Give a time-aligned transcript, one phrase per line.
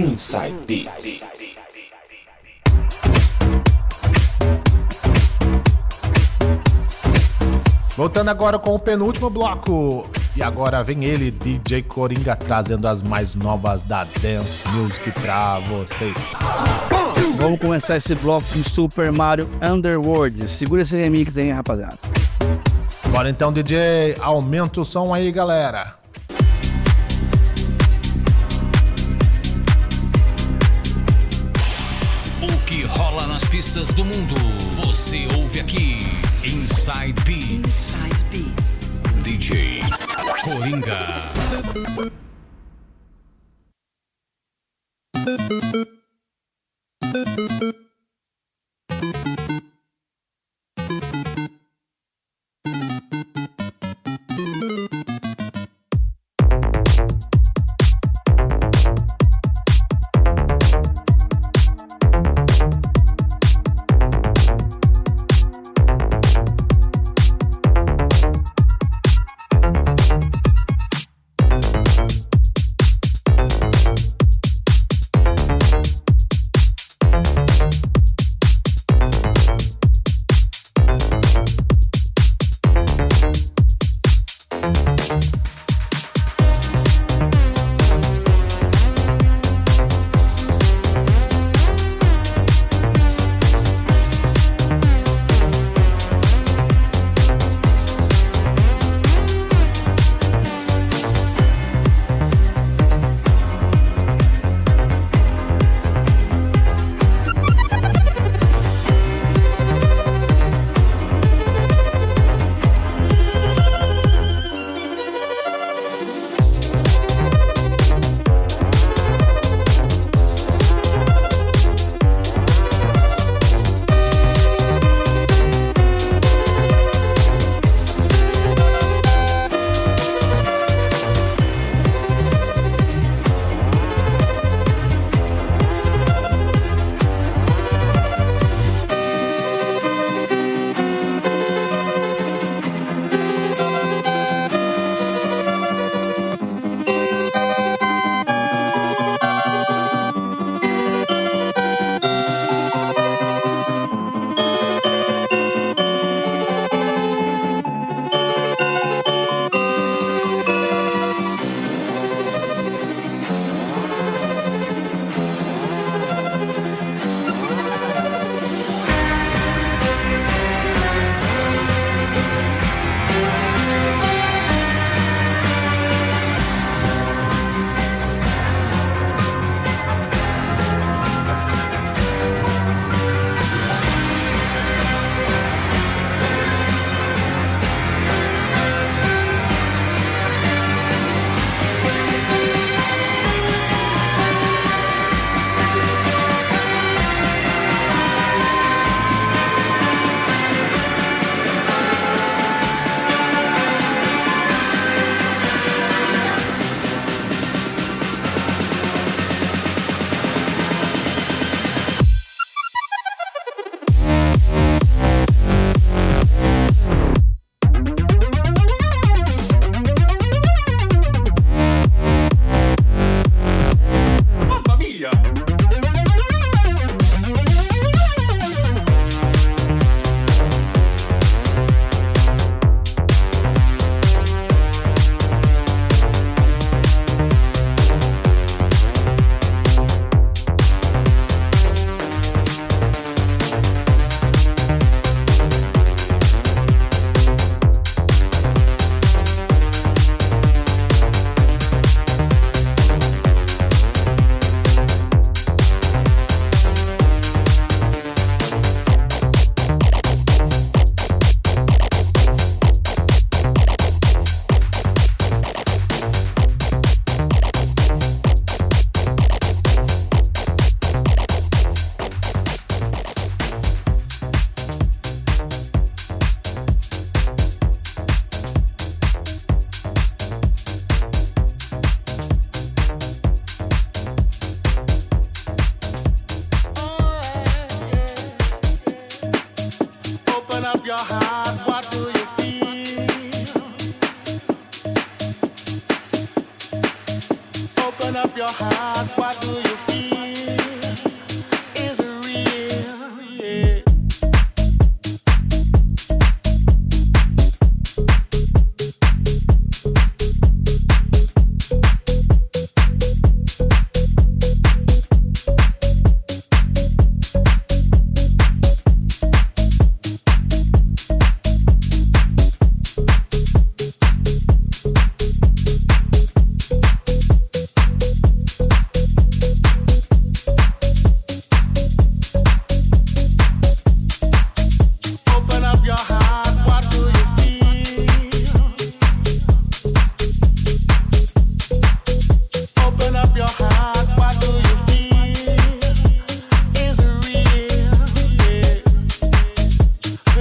[0.00, 1.26] Inside Beats.
[7.94, 10.08] Voltando agora com o penúltimo bloco.
[10.34, 16.16] E agora vem ele, DJ Coringa, trazendo as mais novas da Dance Music pra vocês.
[17.36, 20.48] Vamos começar esse bloco com Super Mario Underworld.
[20.48, 21.98] Segura esse remix aí, rapaziada.
[23.10, 25.99] Bora então, DJ, aumenta o som aí, galera.
[33.70, 34.34] Pistas do mundo,
[34.70, 36.00] você ouve aqui.
[36.42, 38.10] Inside Beats.
[38.10, 39.00] Inside Beats.
[39.22, 39.80] DJ
[40.42, 42.19] Coringa.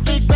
[0.00, 0.35] big bang.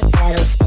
[0.00, 0.63] the battles.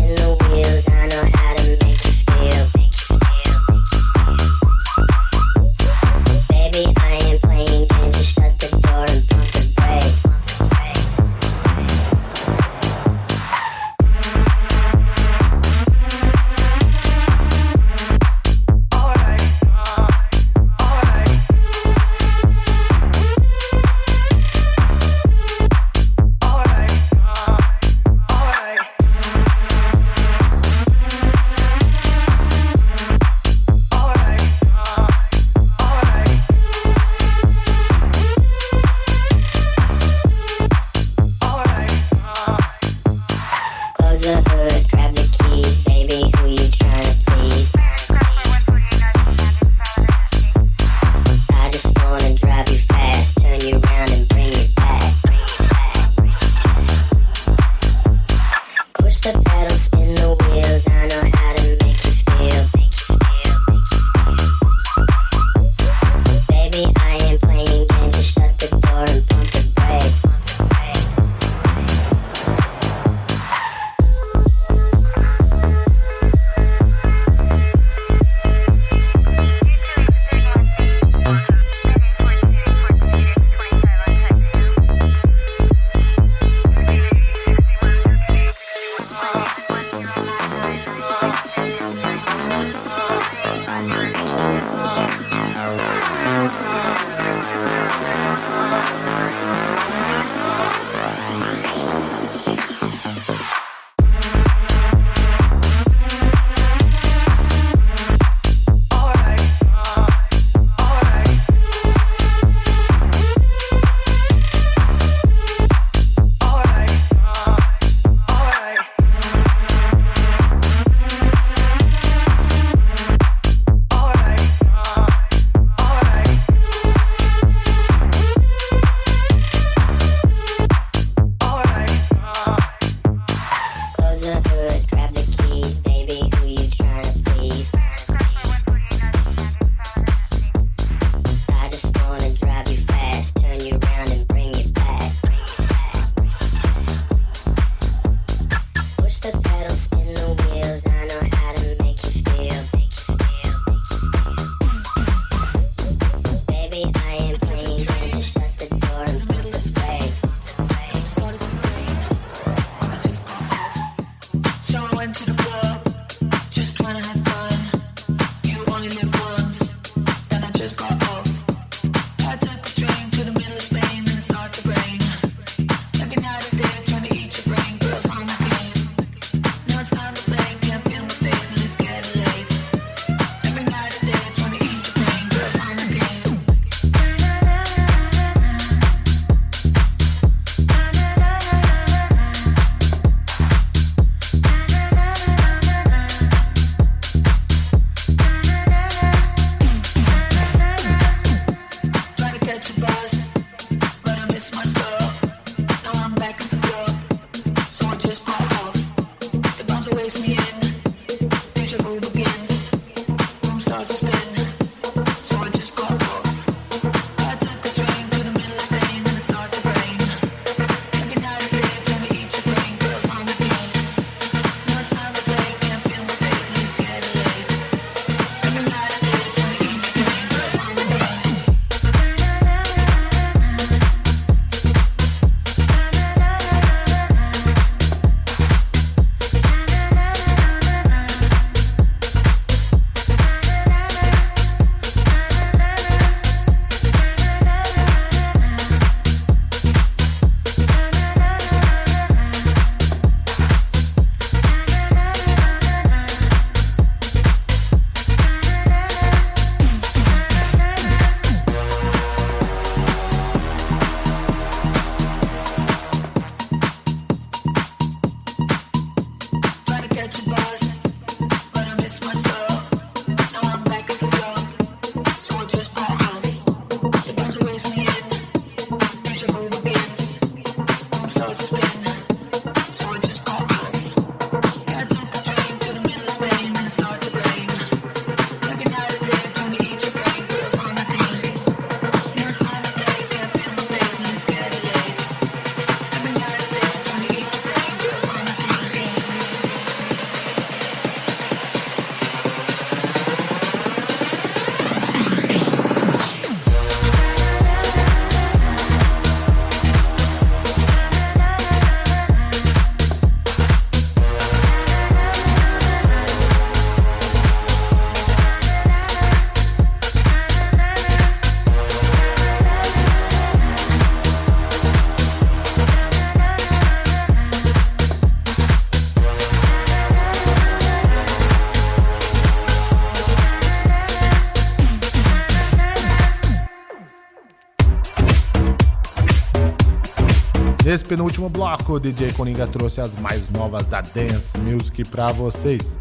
[340.68, 345.78] Nesse penúltimo bloco, o DJ Coringa trouxe as mais novas da Dance Music pra vocês.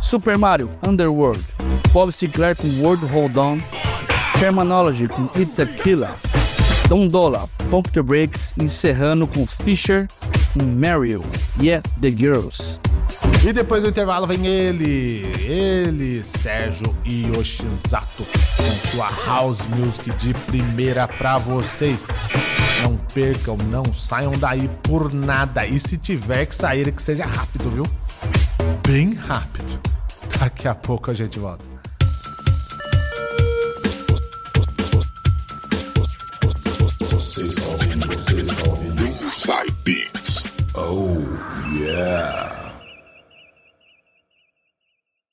[0.00, 1.44] Super Mario Underworld,
[1.92, 3.58] Bob Sinclair com World Hold On,
[4.40, 6.08] Terminology com It's a Killer,
[6.88, 10.08] Don Dola, Pump the Brakes, encerrando com Fisher
[10.56, 11.22] Mario,
[11.60, 12.80] Yeah The Girls.
[13.44, 21.08] E depois do intervalo vem ele, ele, Sérgio Yoshizato, com sua House Music de primeira
[21.08, 22.06] pra vocês.
[22.82, 25.66] Não percam, não saiam daí por nada.
[25.66, 27.86] E se tiver que sair, que seja rápido, viu?
[28.86, 29.80] Bem rápido.
[30.38, 31.71] Daqui a pouco a gente volta.